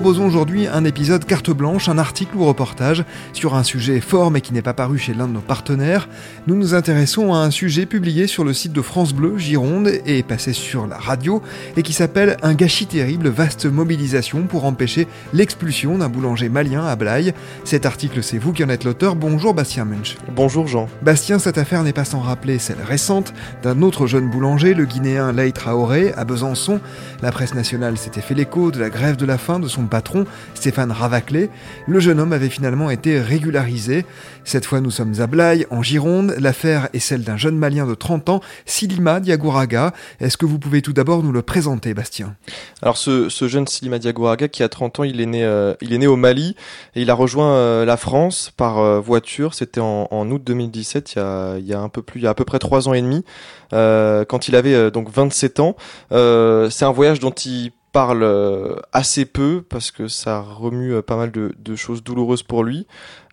[0.00, 4.40] proposons aujourd'hui un épisode carte blanche, un article ou reportage sur un sujet fort mais
[4.40, 6.08] qui n'est pas paru chez l'un de nos partenaires.
[6.46, 10.22] Nous nous intéressons à un sujet publié sur le site de France Bleu Gironde et
[10.22, 11.42] passé sur la radio
[11.76, 16.94] et qui s'appelle Un gâchis terrible, vaste mobilisation pour empêcher l'expulsion d'un boulanger malien à
[16.94, 17.34] Blaye.
[17.64, 19.16] Cet article, c'est vous qui en êtes l'auteur.
[19.16, 20.16] Bonjour Bastien Munch.
[20.32, 20.88] Bonjour Jean.
[21.02, 25.32] Bastien, cette affaire n'est pas sans rappeler celle récente d'un autre jeune boulanger, le Guinéen
[25.32, 26.78] Lay Traoré, à Besançon.
[27.20, 30.24] La presse nationale s'était fait l'écho de la grève de la faim de son patron,
[30.54, 31.50] Stéphane Ravaclé.
[31.86, 34.04] Le jeune homme avait finalement été régularisé.
[34.44, 36.34] Cette fois, nous sommes à Blaye, en Gironde.
[36.38, 39.92] L'affaire est celle d'un jeune malien de 30 ans, Silima Diagouraga.
[40.20, 42.34] Est-ce que vous pouvez tout d'abord nous le présenter, Bastien?
[42.82, 45.98] Alors, ce, jeune Silima Diagouraga, qui a 30 ans, il est né, euh, il est
[45.98, 46.56] né au Mali
[46.94, 49.54] et il a rejoint euh, la France par euh, voiture.
[49.54, 52.26] C'était en, août 2017, il y, a, il y a un peu plus, il y
[52.26, 53.24] a à peu près 3 ans et demi,
[53.70, 55.76] quand il avait donc 27 ans.
[56.10, 61.16] C'est un voyage dont il parle euh, assez peu parce que ça remue euh, pas
[61.16, 62.86] mal de, de choses douloureuses pour lui.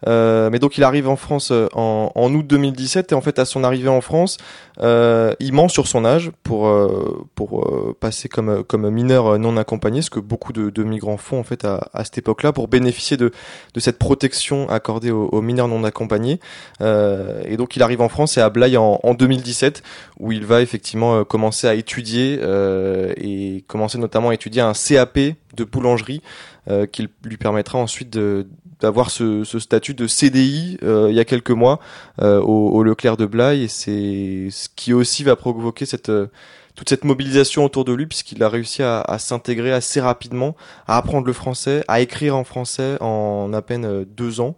[0.08, 3.40] Euh, mais donc il arrive en France euh, en, en, août 2017 et en fait
[3.40, 4.38] à son arrivée en France,
[4.82, 6.72] euh, il ment sur son âge pour
[7.36, 11.44] pour passer comme comme mineur non accompagné, ce que beaucoup de, de migrants font en
[11.44, 13.32] fait à, à cette époque-là pour bénéficier de
[13.74, 16.40] de cette protection accordée aux, mineurs non accompagnés.
[16.82, 19.82] et donc il arrive en France et à Blaye en, en 2017
[20.20, 22.40] où il va effectivement commencer à étudier
[23.18, 25.20] et commencer notamment à étudier un CAP
[25.56, 26.22] de boulangerie
[26.70, 28.48] euh, qui lui permettra ensuite de
[28.80, 31.80] d'avoir ce, ce, statut de CDI euh, il y a quelques mois
[32.22, 36.28] euh, au, au, Leclerc de Blaye et c'est ce qui aussi va provoquer cette euh,
[36.76, 40.98] toute cette mobilisation autour de lui puisqu'il a réussi à, à s'intégrer assez rapidement, à
[40.98, 44.58] apprendre le français, à écrire en français en à peine deux ans.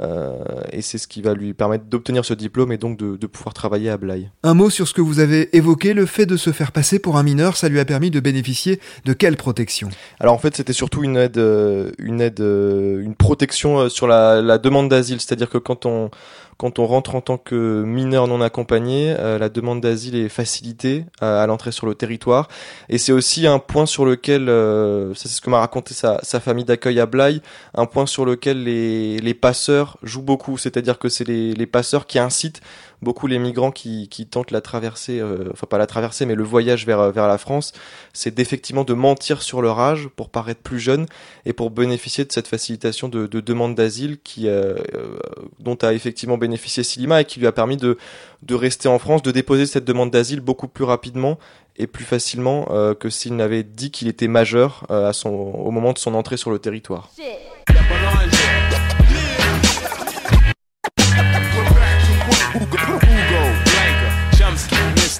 [0.00, 0.34] Euh,
[0.72, 3.54] et c'est ce qui va lui permettre d'obtenir ce diplôme et donc de, de, pouvoir
[3.54, 4.30] travailler à Blaye.
[4.42, 7.16] Un mot sur ce que vous avez évoqué, le fait de se faire passer pour
[7.16, 9.88] un mineur, ça lui a permis de bénéficier de quelle protection?
[10.20, 14.40] Alors en fait, c'était surtout une aide, euh, une aide, euh, une protection sur la,
[14.40, 16.10] la demande d'asile, c'est-à-dire que quand on
[16.60, 21.06] quand on rentre en tant que mineur non accompagné, euh, la demande d'asile est facilitée
[21.22, 22.48] à, l'entrée sur le territoire.
[22.90, 26.20] Et c'est aussi un point sur lequel, euh, ça c'est ce que m'a raconté sa,
[26.38, 27.40] famille d'accueil à Blaye,
[27.72, 30.58] un point sur lequel les, passeurs jouent beaucoup.
[30.58, 32.60] C'est-à-dire que c'est les passeurs qui incitent
[33.02, 36.44] beaucoup les migrants qui, qui tentent la traversée, euh, enfin pas la traversée, mais le
[36.44, 37.72] voyage vers, vers la France,
[38.12, 41.06] c'est d'effectivement de mentir sur leur âge pour paraître plus jeune
[41.46, 45.18] et pour bénéficier de cette facilitation de, de demande d'asile qui, euh, euh,
[45.58, 47.96] dont a effectivement bénéficié Silima et qui lui a permis de,
[48.42, 51.38] de rester en France, de déposer cette demande d'asile beaucoup plus rapidement
[51.76, 52.66] et plus facilement
[52.98, 56.50] que s'il n'avait dit qu'il était majeur à son, au moment de son entrée sur
[56.50, 57.10] le territoire.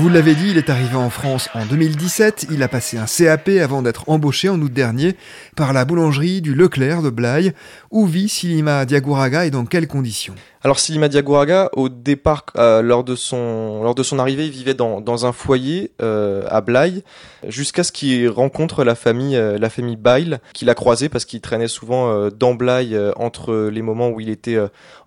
[0.00, 3.50] Vous l'avez dit, il est arrivé en France en 2017, il a passé un CAP
[3.62, 5.14] avant d'être embauché en août dernier
[5.56, 7.52] par la boulangerie du Leclerc de Blaye.
[7.90, 10.34] Où vit Silima Diagouraga et dans quelles conditions?
[10.62, 14.74] Alors Silima Diagouraga, au départ, euh, lors de son lors de son arrivée, il vivait
[14.74, 17.02] dans, dans un foyer euh, à Blaye,
[17.48, 21.40] jusqu'à ce qu'il rencontre la famille euh, la famille Bail, qu'il a croisé parce qu'il
[21.40, 24.58] traînait souvent dans Blaye entre les moments où il était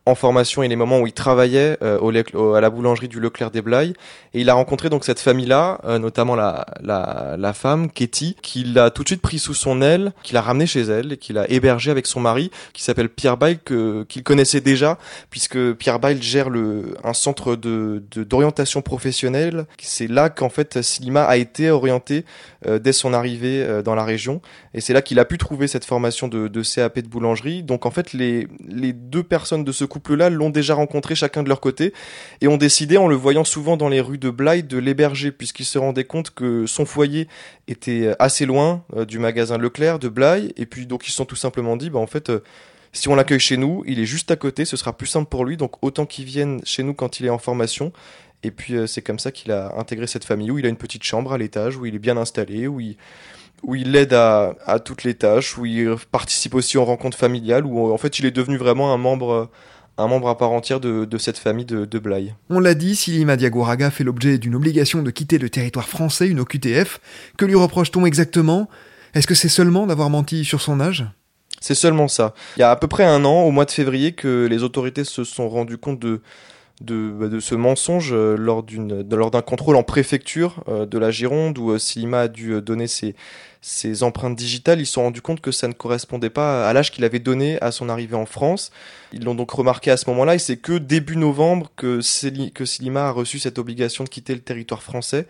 [0.06, 3.62] en formation et les moments où il travaillait au, à la boulangerie du Leclerc des
[3.62, 3.94] Blaye.
[4.34, 8.64] Et il a rencontré donc cette famille-là, euh, notamment la, la, la femme, Katie, qui
[8.64, 11.34] l'a tout de suite pris sous son aile, qui l'a ramené chez elle et qui
[11.34, 13.60] l'a hébergé avec son mari, qui s'appelle Pierre Bail,
[14.08, 14.98] qu'il connaissait déjà,
[15.44, 16.48] puisque Pierre Bail gère
[17.04, 19.66] un centre d'orientation professionnelle.
[19.82, 22.24] C'est là qu'en fait Silima a été orienté
[22.66, 24.42] euh, dès son arrivée euh, dans la région,
[24.74, 27.62] et c'est là qu'il a pu trouver cette formation de, CAP de boulangerie.
[27.62, 28.48] Donc en fait, les,
[28.94, 31.94] deux personnes de ce couple-là l'ont déjà rencontré chacun de leur côté,
[32.40, 35.66] et ont décidé, en le voyant souvent dans les rues de Blaye, de l'héberger, puisqu'ils
[35.66, 37.28] se rendaient compte que son foyer
[37.68, 41.26] était assez loin euh, du magasin Leclerc de Blaye, et puis donc ils se sont
[41.26, 42.40] tout simplement dit, bah en fait, euh,
[42.94, 45.46] si on l'accueille chez nous, il est juste à côté, ce sera plus simple pour
[45.46, 47.92] lui, donc autant qu'il vienne chez nous quand il est en formation.
[48.44, 50.78] Et puis euh, c'est comme ça qu'il a intégré cette famille où il a une
[50.78, 52.98] petite chambre à l'étage, où il est bien installé, où il,
[53.64, 57.92] où il aide à, toutes les tâches, où il participe aussi aux rencontres familiales, où
[57.92, 59.50] en fait il est devenu vraiment un membre
[59.98, 62.34] un membre à part entière de, cette famille de, Blaye.
[62.50, 66.40] On l'a dit, Silima Diagouraga fait l'objet d'une obligation de quitter le territoire français, une
[66.40, 67.00] OQTF.
[67.38, 68.70] Que lui reproche-t-on exactement?
[69.14, 71.06] Est-ce que c'est seulement d'avoir menti sur son âge?
[71.64, 72.34] C'est seulement ça.
[72.58, 75.06] Il y a à peu près un an, au mois de février, que les autorités
[75.06, 76.20] se sont rendues compte de,
[76.82, 80.98] de, bah, de ce mensonge euh, lors d'une lors d'un contrôle en préfecture euh, de
[80.98, 83.16] la Gironde où euh, Silima a dû donner ses
[83.62, 86.92] ses empreintes digitales, ils se sont rendus compte que ça ne correspondait pas à l'âge
[86.92, 88.74] qu'il avait donné à son arrivée en France.
[89.14, 92.02] Ils l'ont donc remarqué à ce moment-là et c'est que début novembre que,
[92.50, 95.28] que Silima a reçu cette obligation de quitter le territoire français.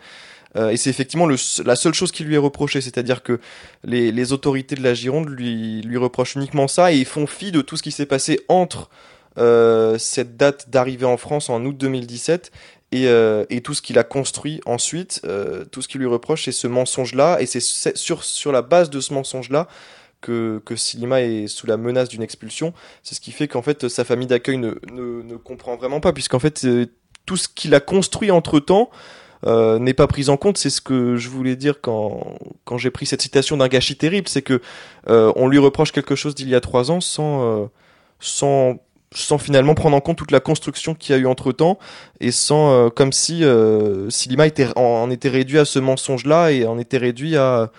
[0.56, 3.40] Euh, et c'est effectivement la seule chose qui lui est reprochée, c'est-à-dire que
[3.82, 7.76] les, autorités de la Gironde lui, reprochent uniquement ça et ils font fi de tout
[7.76, 8.88] ce qui s'est passé entre
[9.38, 12.52] euh, cette date d'arrivée en France en août 2017
[12.92, 15.22] et, euh, et tout ce qu'il a construit ensuite,
[15.72, 19.12] tout ce qu'il lui reproche, c'est ce mensonge-là, et c'est sur, la base de ce
[19.12, 19.66] mensonge-là
[20.20, 22.72] que, que Silima est sous la menace d'une expulsion.
[23.02, 26.64] C'est ce qui fait qu'en fait sa famille d'accueil ne, comprend vraiment pas, puisqu'en fait
[27.26, 28.90] tout ce qu'il a construit entre-temps
[29.46, 30.58] euh, n'est pas pris en compte.
[30.58, 34.28] C'est ce que je voulais dire quand, quand j'ai pris cette citation d'un gâchis terrible,
[34.28, 34.60] c'est que
[35.08, 37.68] euh, on lui reproche quelque chose d'il y a trois ans sans,
[38.20, 38.78] sans
[39.14, 41.78] sans finalement prendre en compte toute la construction qu'il y a eu entre temps
[42.20, 44.08] et sans euh, comme si euh,
[44.44, 47.70] était en, était réduit à ce mensonge là et en était réduit à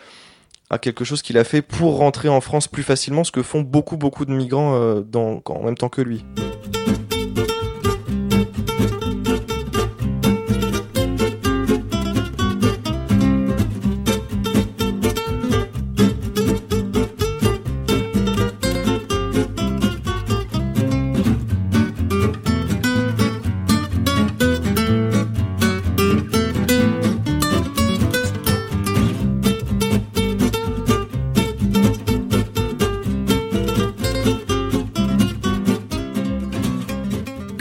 [0.71, 3.61] à quelque chose qu'il a fait pour rentrer en France plus facilement ce que font
[3.61, 6.25] beaucoup beaucoup de migrants euh, dans, en même temps que lui.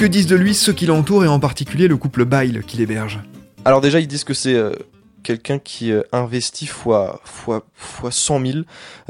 [0.09, 3.21] Disent de lui ceux qui l'entourent et en particulier le couple Bail qui l'héberge
[3.65, 4.71] Alors déjà ils disent que c'est euh,
[5.25, 8.59] quelqu'un qui euh, investit fois fois fois 100 000,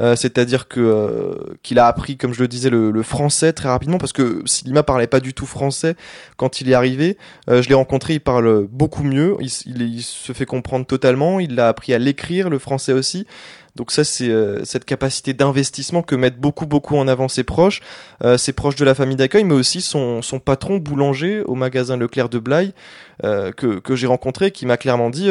[0.01, 3.99] euh, c'est-à-dire que euh, qu'il a appris, comme je le disais, le, français très rapidement
[3.99, 5.95] parce que Silima parlait pas du tout français
[6.37, 7.17] quand il est arrivé.
[7.47, 11.59] Je l'ai rencontré, il parle beaucoup mieux, il, il, il se fait comprendre totalement, il
[11.59, 13.27] a appris à l'écrire le français aussi.
[13.75, 17.81] Donc ça, c'est euh, cette capacité d'investissement que mettent beaucoup, beaucoup en avant ses proches,
[18.23, 21.97] euh, ses proches de la famille d'accueil, mais aussi son, son patron boulanger au magasin
[21.97, 22.73] Leclerc de Blaye,
[23.23, 25.29] euh, que, que j'ai rencontré, qui m'a clairement dit,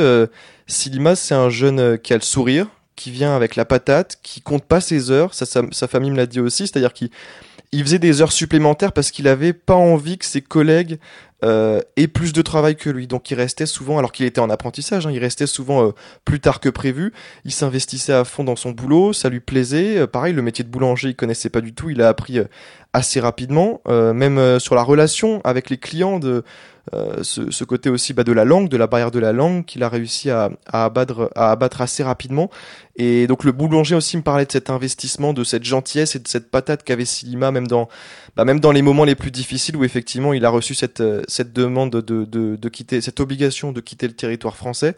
[0.66, 4.64] Silima, c'est un jeune qui a le sourire, qui vient avec la patate, qui compte
[4.64, 7.10] pas ses heures, sa, sa famille me l'a dit aussi, c'est-à-dire qu'il
[7.72, 10.98] il faisait des heures supplémentaires parce qu'il avait pas envie que ses collègues
[11.42, 13.06] euh, aient plus de travail que lui.
[13.06, 15.90] Donc il restait souvent, alors qu'il était en apprentissage, hein, il restait souvent euh,
[16.24, 17.12] plus tard que prévu.
[17.44, 19.98] Il s'investissait à fond dans son boulot, ça lui plaisait.
[19.98, 21.90] Euh, pareil, le métier de boulanger, il connaissait pas du tout.
[21.90, 22.44] Il a appris euh,
[22.92, 26.44] assez rapidement, même sur la relation avec les clients de
[27.22, 29.82] ce, ce, côté aussi bah, de la langue, de la barrière de la langue qu'il
[29.82, 32.50] a réussi à, à, abattre, à abattre assez rapidement.
[32.94, 36.28] Et donc le boulanger aussi me parlait de cet investissement, de cette gentillesse et de
[36.28, 37.88] cette patate qu'avait Silima même dans,
[38.36, 41.02] bah, même dans les moments les plus difficiles où effectivement il a reçu cette
[41.42, 44.96] demande de, de, de quitter, cette obligation de quitter le territoire français.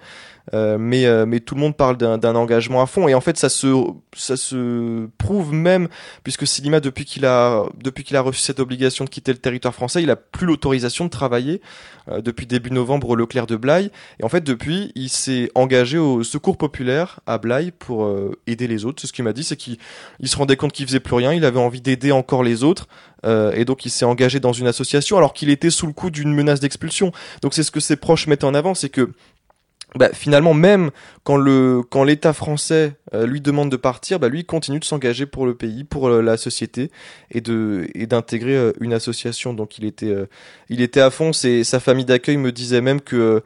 [0.54, 3.36] Euh, mais, euh, mais tout le monde parle d'un engagement à fond et en fait
[3.36, 3.66] ça se,
[4.14, 5.88] ça se prouve même
[6.22, 9.74] puisque Silima depuis qu'il a, depuis qu'il a reçu cette obligation de quitter le territoire
[9.74, 11.60] français, il a plus l'autorisation de travailler
[12.08, 15.98] euh, depuis début novembre au Leclerc de Blaye et en fait depuis il s'est engagé
[15.98, 19.00] au Secours populaire à Blaye pour euh, aider les autres.
[19.00, 19.78] C'est ce qu'il m'a dit, c'est qu'il
[20.22, 22.86] se rendait compte qu'il faisait plus rien, il avait envie d'aider encore les autres
[23.24, 26.10] euh, et donc il s'est engagé dans une association alors qu'il était sous le coup
[26.10, 27.12] d'une menace d'expulsion.
[27.42, 29.10] Donc c'est ce que ses proches mettent en avant, c'est que
[29.94, 30.90] bah, finalement, même
[31.24, 35.26] quand le quand l'État français euh, lui demande de partir, bah, lui continue de s'engager
[35.26, 36.90] pour le pays, pour euh, la société
[37.30, 39.54] et de et d'intégrer euh, une association.
[39.54, 40.26] Donc il était euh,
[40.68, 41.32] il était à fond.
[41.32, 43.42] C'est sa famille d'accueil me disait même que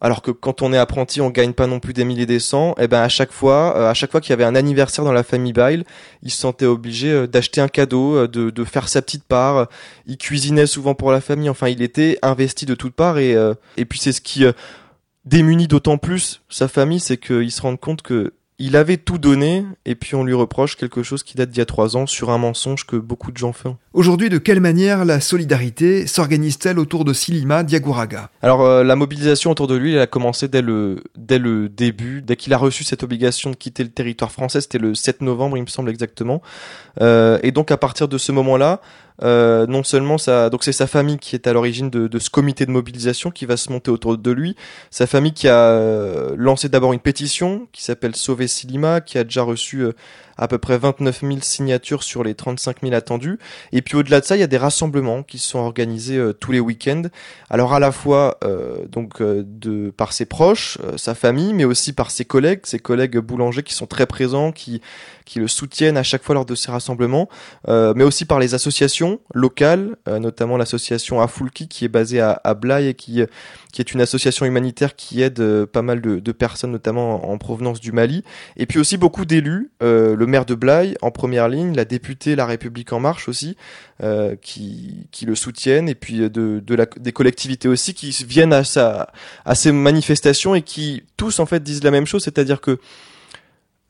[0.00, 2.72] alors que quand on est apprenti, on gagne pas non plus des milliers des cents.
[2.72, 5.12] Et eh ben à chaque fois, à chaque fois qu'il y avait un anniversaire dans
[5.12, 5.84] la famille Bail,
[6.24, 9.68] il se sentait obligé d'acheter un cadeau, de, de, faire sa petite part.
[10.06, 11.48] Il cuisinait souvent pour la famille.
[11.48, 13.36] Enfin, il était investi de toutes parts et
[13.76, 14.44] et puis c'est ce qui
[15.24, 19.64] démunit d'autant plus sa famille, c'est qu'il se rend compte que il avait tout donné
[19.86, 22.30] et puis on lui reproche quelque chose qui date d'il y a trois ans sur
[22.30, 23.76] un mensonge que beaucoup de gens font.
[23.92, 28.30] Aujourd'hui, de quelle manière la solidarité s'organise-t-elle autour de Silima Diagouraga?
[28.40, 32.22] Alors euh, la mobilisation autour de lui, elle a commencé dès le, dès le début,
[32.22, 35.56] dès qu'il a reçu cette obligation de quitter le territoire français, c'était le 7 novembre
[35.56, 36.40] il me semble exactement.
[37.00, 38.80] Euh, et donc à partir de ce moment-là,
[39.22, 42.28] euh, non seulement ça, donc c'est sa famille qui est à l'origine de, de, ce
[42.28, 44.56] comité de mobilisation qui va se monter autour de lui.
[44.90, 49.24] Sa famille qui a euh, lancé d'abord une pétition qui s'appelle Sauver Silima, qui a
[49.24, 49.92] déjà reçu euh,
[50.42, 53.38] à peu près 29 000 signatures sur les 35 000 attendus.
[53.70, 56.50] Et puis au-delà de ça, il y a des rassemblements qui sont organisés euh, tous
[56.50, 57.02] les week-ends.
[57.48, 61.92] Alors à la fois euh, donc euh, de par ses proches, sa famille, mais aussi
[61.92, 64.80] par ses collègues, ses collègues boulangers qui sont très présents, qui
[65.24, 67.28] qui le soutiennent à chaque fois lors de ces rassemblements,
[67.68, 72.88] mais aussi par les associations locales, notamment l'association Afulki qui est basée à, à Blaye
[72.88, 73.22] et qui
[73.72, 77.80] qui est une association humanitaire qui aide pas mal de, de personnes, notamment en, provenance
[77.80, 78.22] du Mali,
[78.56, 79.70] et puis aussi beaucoup d'élus.
[79.82, 83.56] Euh, le maire de Blaye en première ligne, la députée La République en Marche aussi,
[84.02, 86.28] euh, qui, qui le soutiennent, et puis de,
[86.60, 89.10] de la, des collectivités aussi qui viennent à, sa,
[89.44, 92.78] à ces manifestations et qui tous en fait disent la même chose, c'est-à-dire que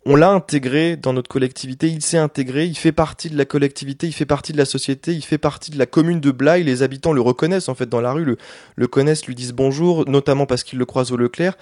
[0.04, 4.06] on l'a intégré dans notre collectivité, il s'est intégré, il fait partie de la collectivité,
[4.06, 6.82] il fait partie de la société, il fait partie de la commune de Blaye, les
[6.82, 8.36] habitants le reconnaissent en fait dans la rue, le,
[8.74, 11.56] le connaissent, lui disent bonjour, notamment parce qu'ils le croisent au Leclerc.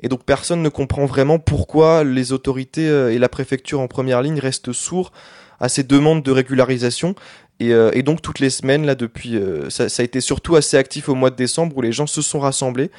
[0.00, 4.22] Et donc personne ne comprend vraiment pourquoi les autorités euh, et la préfecture en première
[4.22, 5.12] ligne restent sourds
[5.60, 7.14] à ces demandes de régularisation.
[7.60, 10.56] Et, euh, et donc toutes les semaines, là depuis, euh, ça, ça, a été surtout
[10.56, 12.90] assez actif au mois de décembre où les gens se sont rassemblés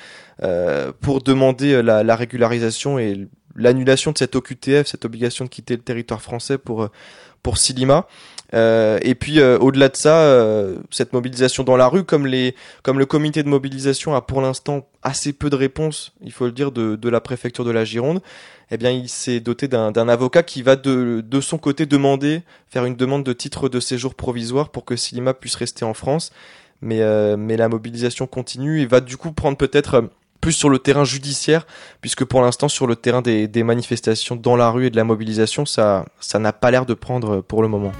[0.43, 5.75] euh, pour demander la, la régularisation et l'annulation de cette OQTF, cette obligation de quitter
[5.75, 6.89] le territoire français pour
[7.45, 8.07] pour Silima.
[8.55, 12.55] Euh, et puis euh, au-delà de ça, euh, cette mobilisation dans la rue, comme les,
[12.81, 16.51] comme le comité de mobilisation a pour l'instant assez peu de réponses, il faut le
[16.51, 18.21] dire, de, de la préfecture de la Gironde,
[18.71, 22.85] eh bien il s'est doté d'un avocat qui va de, de son côté demander, faire
[22.85, 26.31] une demande de titre de séjour provisoire pour que Silima puisse rester en France.
[26.81, 27.01] Mais,
[27.37, 30.09] mais la mobilisation continue et va du coup prendre peut-être
[30.45, 31.65] plus sur le terrain judiciaire,
[32.01, 35.65] puisque pour l'instant sur le terrain des, manifestations dans la rue et de la mobilisation,
[35.65, 37.91] ça ça n'a pas l'air de prendre pour le moment.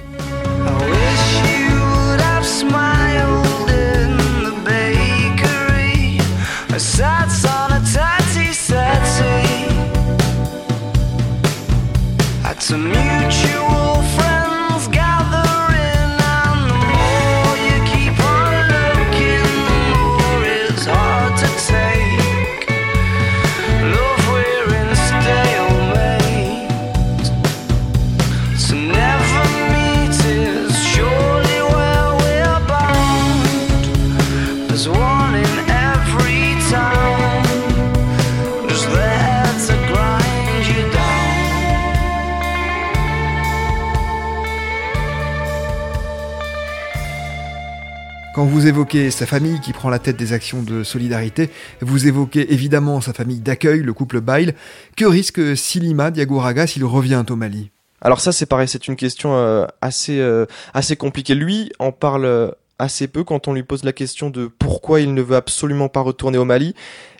[48.36, 51.48] Quand vous évoquez sa famille qui prend la tête des actions de solidarité,
[51.80, 54.52] vous évoquez évidemment sa famille d'accueil, le couple Bail.
[54.94, 57.70] Que risque Silima Diagouraga s'il revient au Mali?
[58.02, 61.34] Alors ça c'est pareil, c'est une question euh, assez, euh, assez compliquée.
[61.34, 65.14] Lui en parle euh, assez peu quand on lui pose la question de pourquoi il
[65.14, 66.74] ne veut absolument pas retourner au Mali.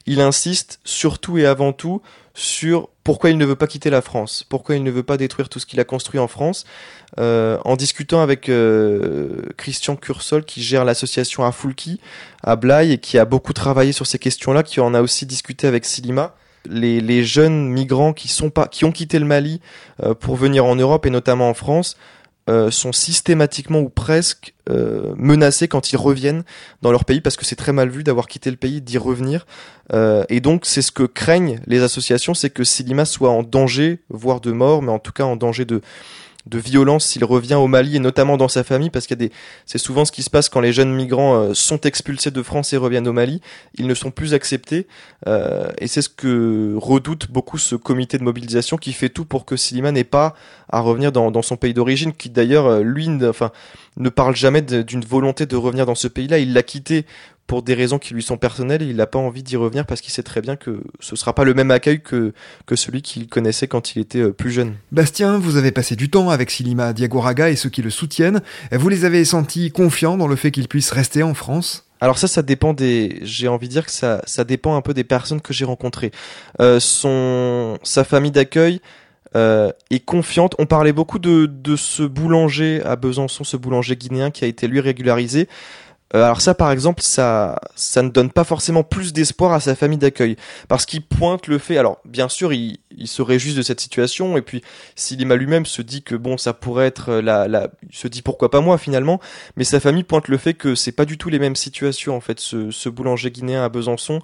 [0.05, 2.03] Il insiste surtout et avant tout
[2.35, 5.49] sur pourquoi il ne veut pas quitter la France, pourquoi il ne veut pas détruire
[5.49, 6.65] tout ce qu'il a construit en France?
[7.21, 12.01] Euh, en discutant avec euh, Christian Cursol qui gère l'association Afulki
[12.43, 15.69] à Blaye et qui a beaucoup travaillé sur ces questions-là, qui en a aussi discuté
[15.69, 16.35] avec Silima.
[16.69, 19.61] Les, les jeunes migrants qui sont pas, qui ont quitté le Mali
[20.03, 21.97] euh, pour venir en Europe et notamment en France
[22.49, 26.45] euh, sont systématiquement ou presque euh, menacés quand ils reviennent
[26.81, 29.47] dans leur pays parce que c'est très mal vu d'avoir quitté le pays, d'y revenir.
[29.93, 34.01] Euh, et donc c'est ce que craignent les associations, c'est que Silima soit en danger,
[34.11, 35.81] voire de mort, mais en tout cas en danger de
[36.47, 39.33] de violence s'il revient au Mali et notamment dans sa famille parce qu'il des
[39.65, 42.73] c'est souvent ce qui se passe quand les jeunes migrants euh, sont expulsés de France
[42.73, 43.41] et reviennent au Mali.
[43.75, 44.87] Ils ne sont plus acceptés
[45.27, 49.45] euh, et c'est ce que redoute beaucoup ce comité de mobilisation qui fait tout pour
[49.45, 50.35] que Silima n'ait pas
[50.71, 53.51] à revenir dans, dans son pays d'origine qui d'ailleurs euh, lui enfin
[53.97, 56.39] ne parle jamais d'une volonté de revenir dans ce pays-là.
[56.39, 57.07] Il l'a quitté
[57.47, 60.13] pour des raisons qui lui sont personnelles il n'a pas envie d'y revenir parce qu'il
[60.13, 62.33] sait très bien que ce sera pas le même accueil que,
[62.67, 64.75] que celui qu'il connaissait quand il était euh, plus jeune.
[64.93, 68.43] Bastien, vous avez passé du temps avec Silima Diagoraga et ceux qui le soutiennent.
[68.73, 71.87] Vous les avez sentis confiants dans le fait qu'il puisse rester en France?
[72.01, 73.19] Alors ça, ça dépend des.
[73.23, 76.11] J'ai envie de dire que ça, ça dépend un peu des personnes que j'ai rencontrées.
[76.61, 78.81] Euh, son, sa famille d'accueil
[79.35, 80.55] euh, est confiante.
[80.59, 84.69] On parlait beaucoup de, de ce boulanger à Besançon, ce boulanger guinéen qui a été
[84.69, 85.49] lui régularisé.
[86.15, 89.75] Euh, alors ça, par exemple, ça, ça ne donne pas forcément plus d'espoir à sa
[89.75, 90.37] famille d'accueil,
[90.69, 91.79] parce qu'il pointe le fait.
[91.79, 94.63] Alors, bien sûr, il, il se réjouit de cette situation, et puis
[94.95, 98.51] Silima lui-même se dit que bon, ça pourrait être la, la, il se dit pourquoi
[98.51, 99.21] pas moi finalement,
[99.57, 102.21] mais sa famille pointe le fait que c'est pas du tout les mêmes situations en
[102.21, 102.39] fait.
[102.39, 104.21] Ce, ce boulanger guinéen à Besançon,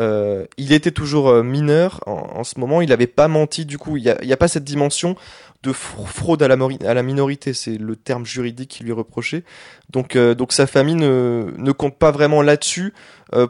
[0.00, 3.96] euh, il était toujours euh, mineur en, ce moment, il n'avait pas menti du coup.
[3.96, 5.16] Il n'y a, pas cette dimension
[5.62, 9.44] de fraude à la, minorité, c'est le terme juridique qui lui reprochait.
[9.90, 12.94] Donc, euh, donc sa famille ne, ne compte pas vraiment là-dessus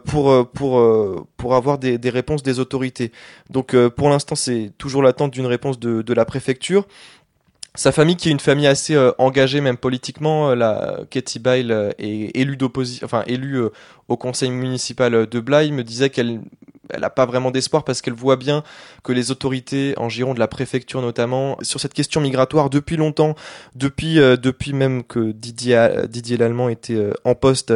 [0.05, 3.11] pour, pour, pour avoir des, des, réponses des autorités.
[3.49, 6.87] Donc pour l'instant, c'est toujours l'attente d'une réponse de la préfecture.
[7.75, 12.37] Sa famille, qui est une famille assez euh, engagée même politiquement, la Katie Bile est
[12.37, 12.57] élue
[13.03, 13.69] enfin élue euh,
[14.07, 16.41] au conseil municipal de Blaye, me disait qu'elle
[16.89, 18.63] elle n'a pas vraiment d'espoir parce qu'elle voit bien
[19.03, 23.35] que les autorités en Gironde, la préfecture notamment, sur cette question migratoire depuis longtemps,
[23.75, 27.73] depuis euh, depuis même que Didier Didier Lallemand était euh, en poste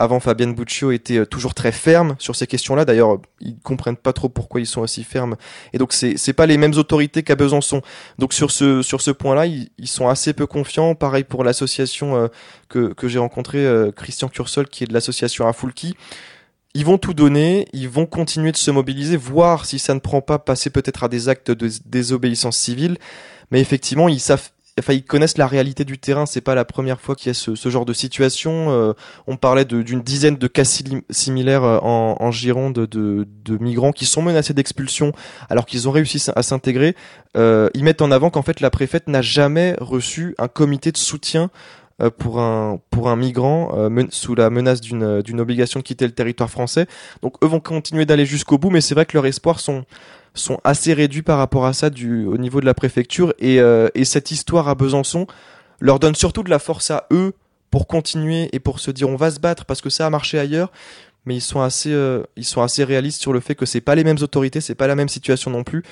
[0.00, 2.86] avant Fabienne Buccio était euh, toujours très ferme sur ces questions-là.
[2.86, 5.36] D'ailleurs, ils comprennent pas trop pourquoi ils sont aussi fermes.
[5.74, 7.82] Et donc c'est c'est pas les mêmes autorités qu'à Besançon.
[8.18, 10.94] Donc sur ce sur ce point-là, ils, sont assez peu confiants.
[10.94, 12.28] Pareil pour l'association euh,
[12.70, 15.94] que que j'ai rencontré euh, Christian Cursol qui est de l'association Afulki
[16.74, 20.20] ils vont tout donner, ils vont continuer de se mobiliser, voir si ça ne prend
[20.20, 22.96] pas passer peut-être à des actes de désobéissance civile.
[23.50, 26.26] Mais effectivement, ils savent, enfin, ils connaissent la réalité du terrain.
[26.26, 28.70] C'est pas la première fois qu'il y a ce, genre de situation.
[28.70, 28.92] Euh,
[29.26, 33.26] on parlait d'une dizaine de cas similaires euh, en, Gironde de,
[33.58, 35.12] migrants qui sont menacés d'expulsion
[35.48, 36.94] alors qu'ils ont réussi à s'intégrer.
[37.36, 40.96] Euh, ils mettent en avant qu'en fait la préfète n'a jamais reçu un comité de
[40.96, 41.50] soutien
[42.08, 46.12] pour un pour un migrant euh, sous la menace d'une d'une obligation de quitter le
[46.12, 46.86] territoire français.
[47.22, 49.84] Donc eux vont continuer d'aller jusqu'au bout, mais c'est vrai que leurs espoirs sont
[50.34, 53.88] sont assez réduits par rapport à ça du au niveau de la préfecture et euh,
[53.94, 55.26] et cette histoire à Besançon
[55.80, 57.32] leur donne surtout de la force à eux
[57.70, 60.38] pour continuer et pour se dire on va se battre parce que ça a marché
[60.38, 60.70] ailleurs
[61.26, 63.94] mais ils sont assez euh, ils sont assez réalistes sur le fait que c'est pas
[63.94, 65.82] les mêmes autorités c'est pas la même situation non plus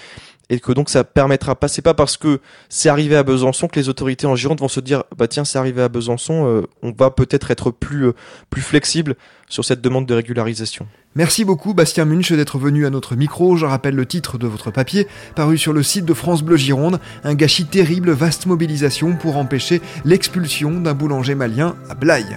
[0.51, 3.79] et que donc ça permettra pas c'est pas parce que c'est arrivé à Besançon que
[3.79, 6.93] les autorités en Gironde vont se dire bah tiens c'est arrivé à Besançon euh, on
[6.93, 8.13] va peut-être être plus euh,
[8.49, 9.17] plus flexible
[9.51, 10.87] sur cette demande de régularisation.
[11.15, 13.57] Merci beaucoup Bastien Munch d'être venu à notre micro.
[13.57, 17.01] Je rappelle le titre de votre papier paru sur le site de France Bleu Gironde,
[17.25, 22.37] un gâchis terrible, vaste mobilisation pour empêcher l'expulsion d'un boulanger malien à Blaye.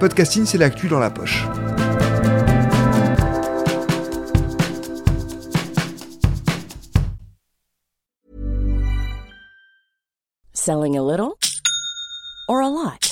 [0.00, 1.44] Podcasting, c'est l'actu dans la poche.
[10.52, 11.38] Selling a little
[12.48, 13.11] or a lot?